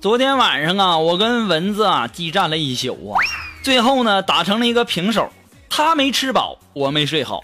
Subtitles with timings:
[0.00, 3.16] 昨天晚上啊，我跟蚊子啊激战了一宿啊，
[3.62, 5.30] 最后呢打成了一个平手，
[5.70, 7.42] 他没吃饱，我没睡好。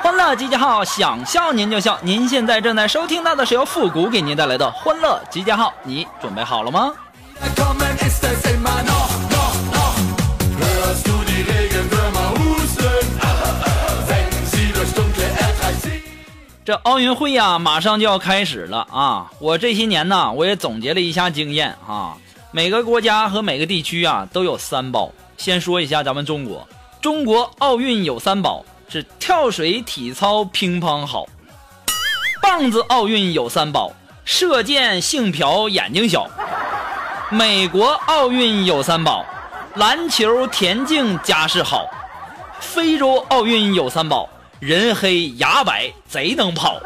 [0.00, 1.98] 欢乐集结号，想笑您就笑。
[2.02, 6.92] 您现在正在收听到的是由复古给您带来的欢乐集结号，你准备好了吗？
[16.66, 19.30] 这奥运会呀，马上就要开始了啊！
[19.38, 22.16] 我这些年呢，我也总结了一下经验啊。
[22.50, 25.12] 每个国家和每个地区啊，都有三宝。
[25.36, 26.66] 先说一下咱们中国，
[27.00, 31.24] 中国奥运有三宝是跳水、体操、乒乓好。
[32.42, 33.92] 棒子奥运有三宝，
[34.24, 36.28] 射箭、性嫖、眼睛小。
[37.30, 39.24] 美国奥运有三宝，
[39.76, 41.86] 篮球、田径、家世好。
[42.58, 44.28] 非洲奥运有三宝。
[44.58, 46.80] 人黑牙白贼能跑，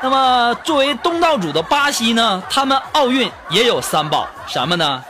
[0.00, 2.40] 那么作为东道主的巴西呢？
[2.48, 5.02] 他们奥运也有三宝，什么呢？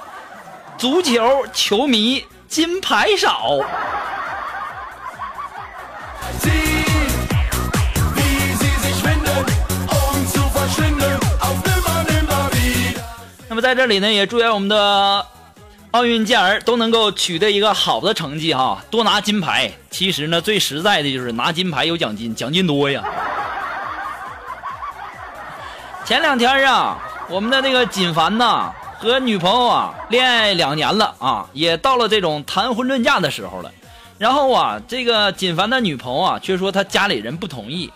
[0.78, 3.58] 足球球迷金牌少。
[13.50, 15.26] 那么在这里呢，也祝愿我们的。
[15.92, 19.72] 奥运健儿都能够取得一个好的成绩哈，多拿金牌。
[19.90, 23.02] 其实呢，最实在的就是拿金牌有奖金，奖金多呀。
[26.04, 26.98] 前两天啊，
[27.30, 33.72] 我们的那个锦凡呐和女朋友啊恋爱两年了啊，也到了这种谈婚论嫁的时候了。
[34.18, 37.90] 然后啊，这个锦凡的女朋友啊却说他家里人不同意。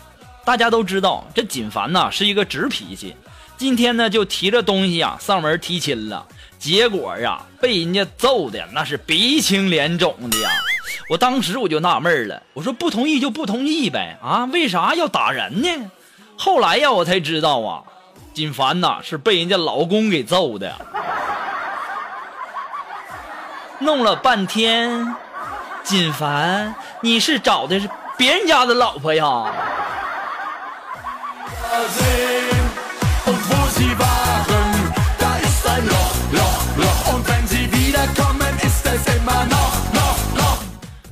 [0.47, 3.15] 大家都知道这锦凡呐是一个直脾气，
[3.59, 6.27] 今天呢就提着东西啊上门提亲了。
[6.63, 10.49] 结果呀，被人家揍的那是鼻青脸肿的呀！
[11.11, 15.91] 我当时我就纳闷了，我说不同意就不同意呗，啊，为啥要打人呢？
[16.39, 17.83] 后来呀，我才知道啊，
[18.33, 20.73] 锦凡呐是被人家老公给揍的，
[23.81, 25.17] 弄了半天，
[25.83, 29.25] 锦凡，你是找的是别人家的老婆呀？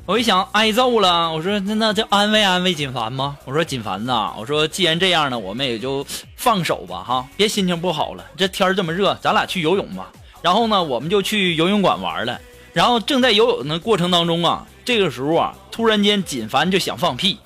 [0.06, 3.36] 我一想挨揍了，我说那那就安慰安慰锦凡吗？
[3.44, 8.24] 我说锦凡呐，我说既然这样呢，我们也就放手吧哈，别心情不好了。
[8.36, 10.10] 这天这么热，咱俩去游泳吧。
[10.42, 12.40] 然后呢，我们就去游泳馆玩了。
[12.72, 17.38] 然后正在游泳的过程当中啊，这个时候啊，突然间锦凡就想放屁，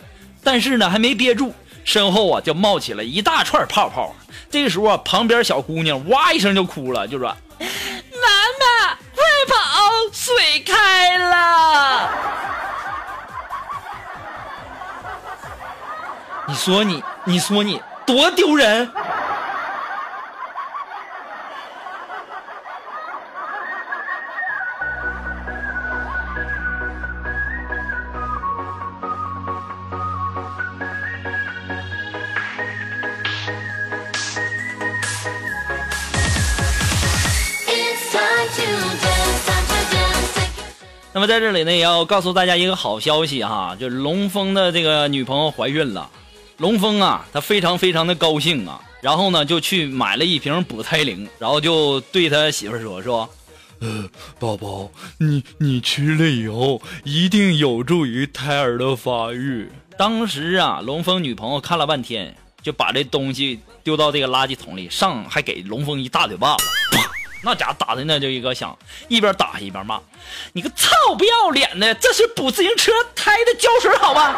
[0.43, 1.53] 但是呢还没憋住，
[1.85, 4.15] 身后啊就冒起了一大串泡泡。
[4.51, 7.37] 这个时候啊，旁边小姑娘哇一声就哭了，就说：“，
[10.25, 12.09] 水开了！”
[16.49, 18.91] 你说你，你说你多丢人！
[41.15, 46.11] 那么在这里呢，也要告诉大家一个好消息哈，就是龙峰的这个女朋友怀孕了。
[46.57, 53.31] 龙峰啊，他非常非常的高兴啊，然后呢，就去买了一瓶补胎灵，然后就对他媳妇说说，
[53.79, 54.11] 呃，
[54.41, 59.71] 宝宝，你你吃了以后，一定有助于胎儿的发育。
[59.97, 66.65] 当时啊，龙峰女朋友看了半天，就把这东西丢到这个垃圾桶里，上还给龙峰一大嘴巴子，
[67.45, 68.77] 那家伙打的那就一个响，
[69.09, 70.01] 一边打一边骂，
[70.55, 74.35] 你个臭不要脸的，这是补自行车胎的胶水好吧？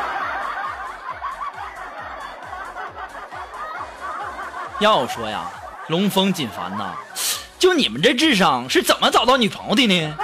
[4.80, 5.50] 要说呀，
[5.88, 6.94] 龙峰锦凡呐，
[7.58, 10.16] 就你们这智商是怎么找到女朋友的呢？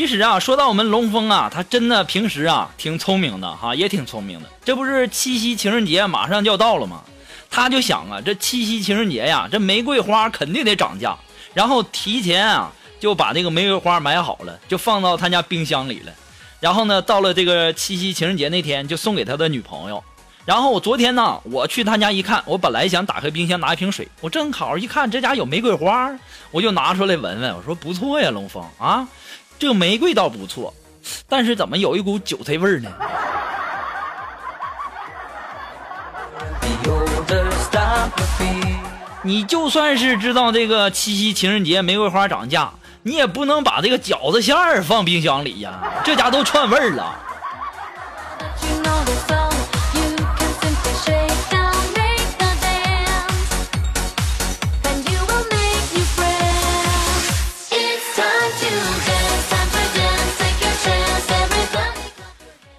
[0.00, 4.48] 其实啊，说到我们龙峰啊，他真的平时啊挺聪明的哈，也挺聪明的。
[4.64, 7.02] 这不是七夕情人节马上就要到了吗？
[7.50, 11.14] 他就想啊，这七夕情人节呀，这玫瑰花肯定得涨价，
[11.52, 16.12] 然后提前啊就把这个玫瑰花买好了，就放到他家冰箱里了。
[16.60, 20.02] 然后呢，到了这个七夕情人节那天，就送给他的女朋友。
[20.46, 26.10] 然后我昨天呢，我去他家一看，我本来想打开冰箱拿一瓶水，我正好一看这家有玫瑰花，
[26.50, 29.06] 我就拿出来闻闻，我说不错呀，龙峰啊，
[29.60, 30.72] 这个玫瑰倒不错，
[31.28, 32.90] 但是怎么有一股韭菜味儿呢？
[39.22, 42.70] 你就算是知道这个七夕情人节玫瑰花涨价，
[43.02, 47.20] 你也不能把这个饺子馅儿放冰箱里呀，这家都串味儿了。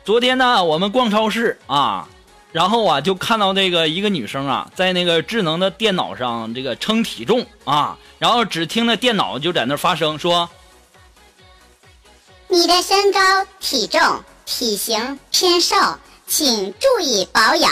[0.03, 2.07] 昨天呢，我们逛超市啊。
[2.51, 10.49] 然后啊，就看到那个一个女生啊，在那个智能的电脑上这个称体重啊，然后只听那电脑就在那发声说
[12.49, 13.19] ：“你的身高、
[13.61, 14.01] 体重、
[14.45, 15.77] 体型偏瘦，
[16.27, 17.71] 请注意保养。”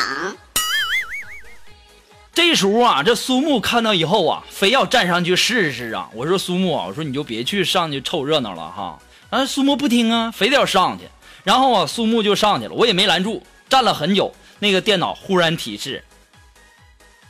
[2.33, 6.09] 这时候啊，这苏木看到以后啊，非要站上去试试啊。
[6.13, 8.97] 我说苏木啊，我说你就别去上去凑热闹了哈。
[9.29, 11.09] 啊，苏木不听啊，非得要上去。
[11.49, 14.31] 然后啊，苏木就上去了，我也没拦住，站了很久。
[14.59, 16.03] 那个电脑忽然提示，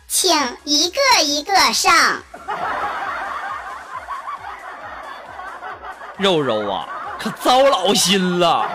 [0.10, 0.30] 请
[0.66, 2.22] 一个一个上。
[6.18, 6.86] 肉肉啊，
[7.18, 8.70] 可糟老心了。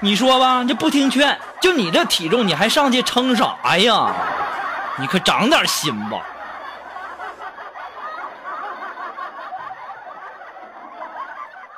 [0.00, 4.12] 你说吧，这不听劝，就你这体重，你还上去撑啥呀？
[4.98, 6.20] 你可长点心吧。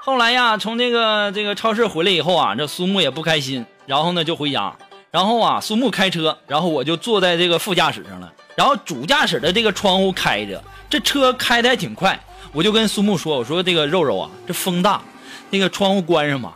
[0.09, 3.67] 后来呀，从这个这个超市回来以后啊，这苏木也不开心。
[3.85, 4.75] 然后呢，就回家。
[5.11, 8.33] 然后啊，苏木开车，然后我就坐在这个副驾驶上了。
[8.57, 12.19] 然后主驾驶的这个窗户开着，这车开的还挺快。
[12.55, 15.03] 我就跟苏木说：“我说这个肉肉啊，这风大，
[15.51, 16.55] 那个窗户关上吧。”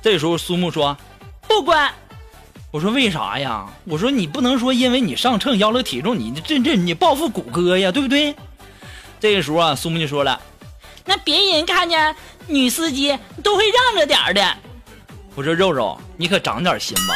[0.00, 0.96] 这时候苏木说
[1.48, 1.90] ：“不关。”
[2.70, 8.36] 我说：“为啥呀？”我说：“你不能说因为你上秤要了体重，你这这你报复谷歌呀，对不对？”
[9.18, 10.40] 这个时候啊，苏木就说了
[11.04, 12.14] ：“那别人看见
[12.46, 14.56] 女司机都会让着点儿的。”
[15.36, 17.14] 我说肉肉，你可长点心吧，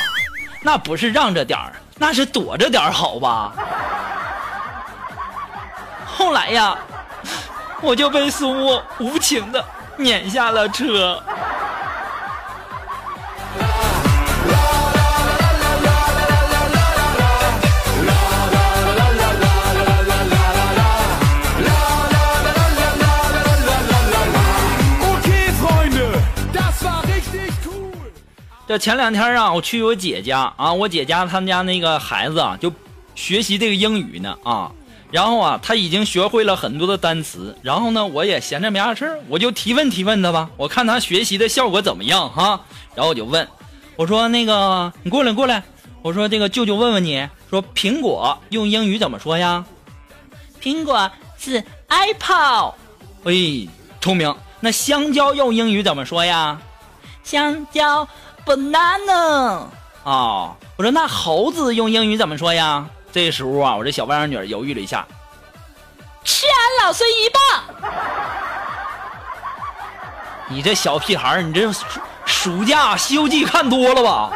[0.63, 3.53] 那不是让着点儿，那是躲着点儿，好吧？
[6.05, 6.77] 后来呀，
[7.81, 9.65] 我就被苏无情的
[9.97, 11.23] 撵下了车。
[28.69, 32.71] 这前两天啊，我去我姐家啊，我姐家他们家那个孩子啊，就
[33.15, 34.71] 学习这个英语呢啊，
[35.11, 42.61] 然后啊，他已经学会了很多的单词，然后呢，我也闲着没啥事儿，我就提问提问他吧，我看他学习的效果怎么样哈，
[42.95, 43.49] 然后我就问，
[43.97, 45.63] 我说那个你过来过来，
[46.03, 49.65] 我说这个舅舅问问你说苹果用英语怎么说呀？
[50.61, 52.75] 苹果是 apple，
[53.25, 53.67] 哎，
[53.99, 54.35] 聪明。
[54.61, 56.61] 那香蕉用英语怎么说呀？
[57.25, 58.07] 香蕉。
[58.49, 59.67] Banana
[60.05, 62.87] 啊，我说那猴子用英语怎么说呀？
[63.13, 65.07] 这时候啊，我这小外甥女犹豫了一下，
[66.25, 67.43] 吃俺老孙一棒！
[70.49, 71.71] 你这小屁孩你这
[72.25, 74.33] 暑假《西游记》看多了吧？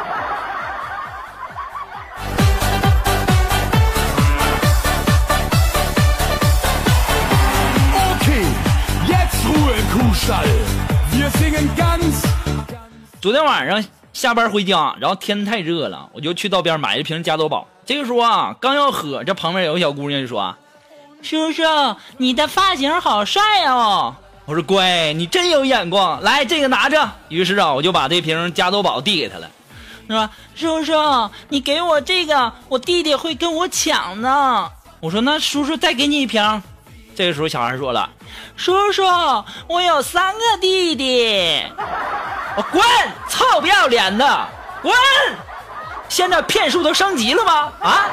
[13.19, 13.83] 昨天晚上。
[14.13, 17.67] 下班回家，然后天太热了，我就去道边买一瓶加多宝。
[17.83, 20.55] 这个时候啊，刚要喝，这旁边有个小姑娘就说
[21.23, 21.63] ：“叔叔，
[22.17, 24.15] 你的发型好帅哦！”
[24.45, 29.49] 我说：“乖，你真有眼光，来这个拿着。”于是啊，我就把这瓶加多宝递给她了，
[30.07, 30.93] 说：“叔叔，
[31.49, 34.69] 你给我这个，我弟弟会跟我抢呢。”
[35.01, 36.63] 我说：“那叔叔再给你一瓶。”
[37.15, 38.09] 这个时候小孩说了
[38.57, 39.03] ：“叔叔，
[39.67, 41.63] 我有三个弟弟。”
[42.57, 42.83] 我滚！
[43.29, 44.47] 臭不要脸的，
[44.81, 44.93] 滚！
[46.09, 47.71] 现在骗术都升级了吗？
[47.79, 48.05] 啊！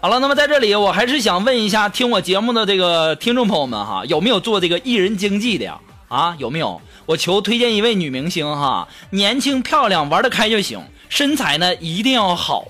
[0.00, 5.78] 好了，那么在这里，我还是想问一下听我节目的这个听众朋友们哈，有没有做这个艺人经济的呀？
[6.08, 6.80] 啊，有没有？
[7.08, 12.66] 我求推荐一位女明星哈，年轻漂亮，玩得开就行，身材呢一定要好，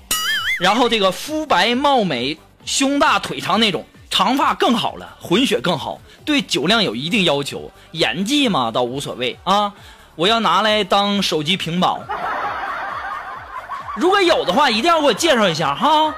[0.61, 2.37] 然后这个肤白貌美。
[2.65, 9.73] 胸大腿长那种长发更好了，混血更好，对酒量有一定要求，演技嘛倒无所谓啊。
[10.15, 11.99] 我要拿来当手机屏保，
[13.97, 16.13] 如果有的话，一定要给我介绍一下哈。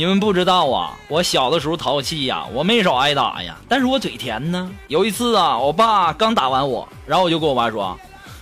[0.00, 4.70] 你们不知道啊，我小的时候淘气呀，我没少挨打呀，但是我嘴甜呢。
[4.88, 7.94] 有一次啊，我爸刚打完我，然后我就跟我爸说：“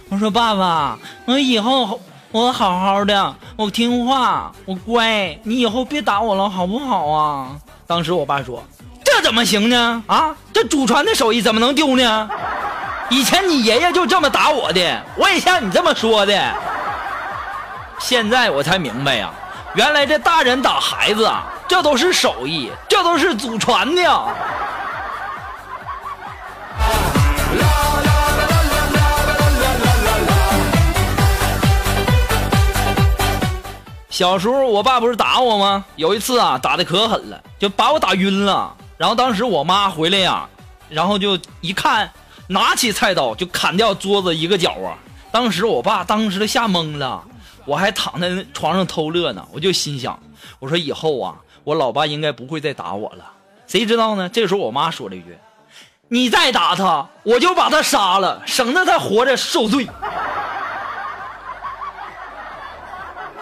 [0.08, 1.98] 我说爸爸，我以后
[2.30, 7.56] 我好好的，我听话，我乖，你以后别打我了，好不好啊？”
[7.88, 8.62] 当时我爸说
[9.04, 10.04] ：“这怎么行呢？
[10.06, 12.30] 啊，这祖传的手艺怎么能丢呢？
[13.10, 16.40] 以前你爷爷就这么打我的，我也像你这么说的。
[17.98, 19.32] 现在我才明白呀。”
[19.78, 24.02] 原来这大人打孩子啊，这都是手艺，这都是祖传的。
[34.10, 35.84] 小时候我爸不是打我吗？
[35.94, 38.74] 有一次啊，打的可狠了，就把我打晕了。
[38.96, 40.48] 然后当时我妈回来呀，
[40.88, 42.10] 然后就一看，
[42.48, 44.98] 拿起菜刀就砍掉桌子一个角啊。
[45.30, 47.22] 当时我爸当时都吓懵了。
[47.68, 50.18] 我还躺在床上偷乐呢，我就心想，
[50.58, 53.30] 我说以后啊，我老爸应该不会再打我了。
[53.66, 54.26] 谁知道呢？
[54.30, 55.36] 这时候我妈说了一句
[56.08, 59.86] ：“你再打他，我就把他杀了，省得他活着受罪。”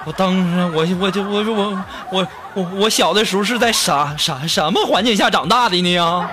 [0.04, 6.28] 我当时，我我就我说我我我我小的时候是在啥啥什么环境下长大的呢？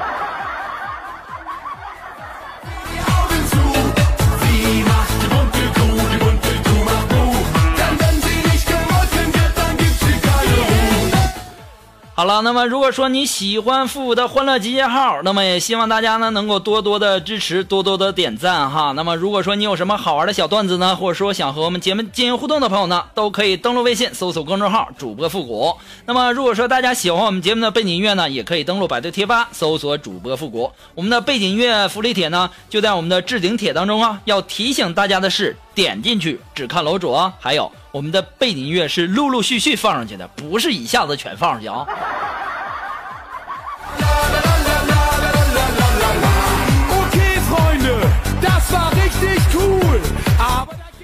[12.15, 18.91] 好了，那么如果说你喜欢复古的欢乐集结号，那么也希望大家呢能够多多的支持，多多的点赞哈。
[18.95, 25.75] 那么如果说你有什么好玩的小段子呢，或者说想和我们节目进行互动的朋友呢，都可以登录微信搜索公众号主播复古。
[26.05, 30.71] 那么如果说大家喜欢我们节目的背景音乐呢，也可以登录百度贴吧搜索主播复古。
[30.93, 34.21] 我们的背景音乐福利帖呢就在我们的置顶帖当中啊。
[34.25, 37.71] 要提醒大家的是，点进去只看楼主啊，还有。
[37.93, 41.85] 我们的背景音乐是陆陆续续放上去的，不是一下子全放上去啊。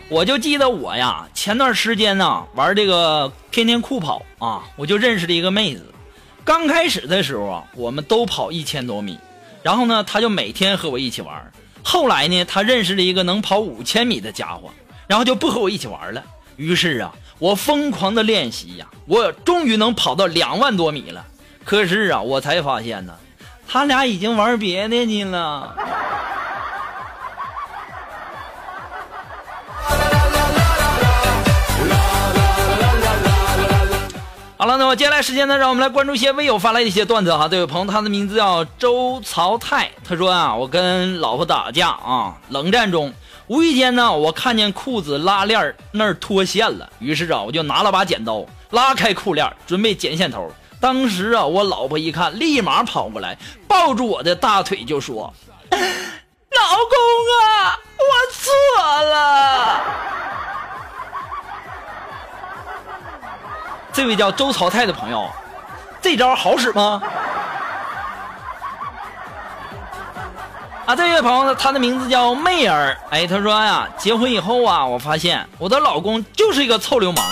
[0.09, 5.93] 我就记得我呀，前段时间呢玩这个天天酷跑啊，我就认识了一个妹子。
[6.43, 9.19] 刚开始的时候啊，我们都跑一千多米，
[9.61, 11.51] 然后呢，她就每天和我一起玩。
[11.83, 14.71] 后来呢，她认识了一个能跑五千米的家伙，
[15.05, 16.23] 然后就不和我一起玩了。
[16.59, 21.25] 于是啊，我疯狂的练习呀，我终于能跑到两万多米了。
[21.63, 23.15] 可是啊，我才发现呢，
[23.65, 25.73] 他俩已经玩别的去了。
[34.61, 37.47] 好了，那么接下来时间呢，让我们来关注一些微友发来的一些段子哈。
[37.47, 43.13] 这位朋友，他的名字叫周曹泰，他说啊，我跟老婆打架啊，冷战中。
[43.47, 50.51] 无意间呢，我看见裤子拉链那儿脱线了，于是啊，我就拿了把剪刀拉开裤链，准备剪线头。
[50.81, 55.33] 当时啊，我老婆一看，立马跑过来，抱住我的大腿就说
[55.71, 56.97] ：“老公
[57.47, 59.83] 啊，我错了。”
[63.99, 65.29] 这位叫周朝泰的朋友，
[66.01, 67.03] 这招好使吗？
[70.85, 72.97] 啊，这位朋友呢，他的名字叫媚儿。
[73.09, 77.25] 哎，他说呀，结婚以后啊，我发现我的老公就是一个臭流氓。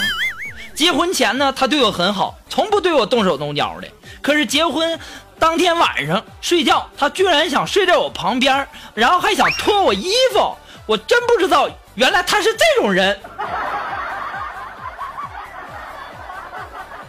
[0.76, 3.88] 结婚前呢，他对我很好，从不对我动手动脚的。
[4.22, 5.00] 可是结婚
[5.40, 10.54] 当天晚上睡觉，他居然想睡在我旁边，然后还想脱我衣服。
[10.86, 13.18] 我真不知道，原来他是这种人。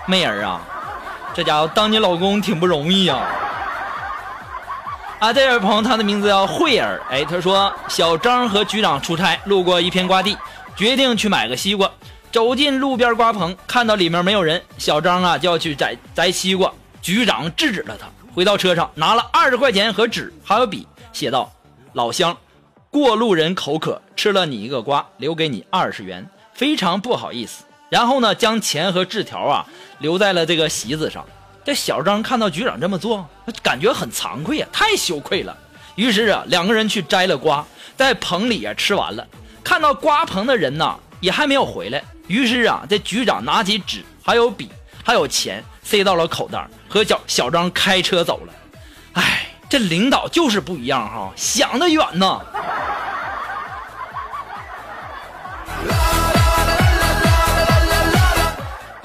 [0.09, 0.63] 妹儿啊，
[1.35, 3.19] 这家伙当你老公挺不容易呀。
[5.19, 6.99] 啊，这位朋友，他的名字叫慧儿。
[7.11, 10.35] 哎，他说小张和局长出差，路过一片瓜地，
[10.75, 11.91] 决定去买个西瓜。
[12.33, 16.73] 走进路边瓜棚，看到里面没有人，小张啊就要去摘摘西瓜。
[17.03, 21.53] 局长制止了他，回到车上拿了二十块钱和纸还有笔，写道
[21.93, 22.35] ：“老乡，
[22.91, 29.67] 过路人口渴，吃了你一个瓜，留给你二十元，非常不好意思。”然后呢，将钱和字条啊
[29.99, 31.25] 留在了这个席子上。
[31.65, 33.29] 这小张看到局长这么做，
[33.63, 35.57] 感觉很惭愧呀，太羞愧了。
[35.97, 37.67] 于是啊，两个人去摘了瓜，
[37.97, 39.27] 在棚里啊吃完了。
[39.63, 42.03] 看到瓜棚的人呢，也还没有回来。
[42.27, 44.71] 于是啊，这局长拿起纸，还有笔，
[45.05, 48.53] 还有钱，塞到了口袋，和小小张开车走了。
[49.15, 52.41] 哎，这领导就是不一样哈，想得远呐。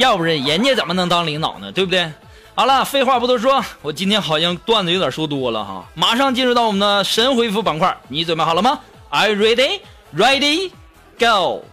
[0.03, 1.71] 要不然人家怎么能当领导呢？
[1.71, 2.11] 对不对？
[2.55, 8.79] 好了，废话不多说，我今天好像段子有点说多了哈，马上进入到我们的神回复板块，你准备好了吗
[9.09, 9.79] ？Are you ready?
[10.13, 10.71] Ready?
[11.17, 11.63] Go!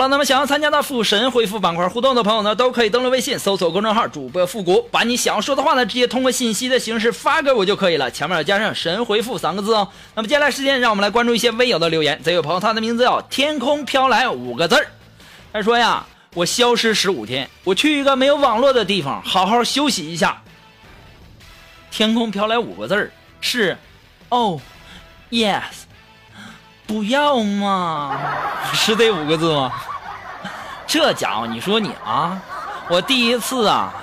[0.00, 9.88] 了，那么想要参加到复神回复板块互动的朋友呢，都可以登录微信搜索公众号“主播复古”，把你想要说的话呢，直接通过信息的形式发给我就可以了，前面要加上“神回复”三个字哦。
[10.14, 12.20] 那么接下来时间，让我们来关注一些微友的留言。
[12.24, 14.86] 这位朋友他的名字叫“天空飘来”五个字儿，
[15.52, 16.04] 他说呀
[16.34, 20.42] ：“我消失十五天，我去一个没有网络的地方，好好休息一下。”
[21.90, 23.76] 天空飘来五个字儿是，
[24.28, 24.60] 哦
[25.30, 25.60] ，yes。
[26.86, 28.18] 不要嘛，
[28.74, 29.72] 是这五个字吗？
[30.92, 32.36] 这家伙，你说你啊，
[32.88, 33.94] 我第一次啊，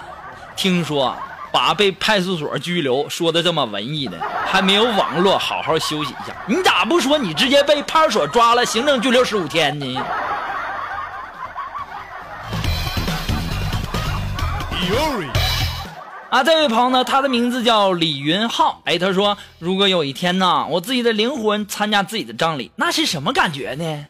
[0.56, 1.14] 听说
[1.52, 6.34] 把被派出所拘留说的这么文艺的，还没有网络，好好休息一下。
[6.48, 10.02] 你咋不说你直接被派出所抓了，行政拘留十五天呢？
[16.30, 18.82] 啊，这位朋友呢，他的名字叫李云浩。
[18.86, 24.06] 哎，他说，如果有一天呢，我自己的灵魂参加自己的葬礼，那是什么感觉呢？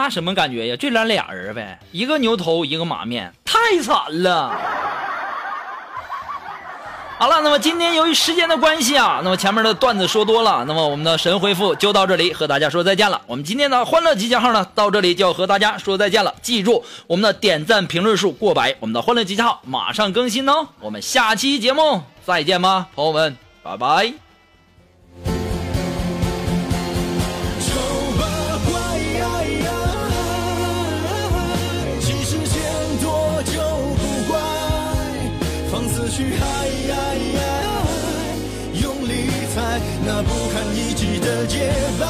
[0.00, 0.76] 那什么感觉呀？
[0.76, 4.58] 就咱俩人呗，一个牛头，一个马面，太惨了。
[7.18, 13.20] 好了，那么今天由于时间的关系啊，那么前面的段子说多了，那么我们的神回复就到这里，和大家说再见了。
[13.26, 16.34] 我们今天的欢乐集结号呢，到这里就要和大家说再见了。
[16.40, 20.66] 记住，我们的点赞评论数过百，我们的欢乐集结号马上更新哦。
[20.80, 24.29] 我们下期节目再见吧，朋友们，拜拜。
[36.20, 36.44] 去嗨，
[38.74, 39.12] 用力
[39.54, 42.04] 踩那不堪一击的洁白，